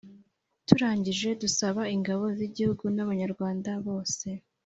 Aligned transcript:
turangije 0.67 1.29
dusaba 1.41 1.81
ingabo 1.95 2.25
z'igihugu 2.37 2.85
n'abanyarwanda 2.95 3.71
bose 3.85 4.27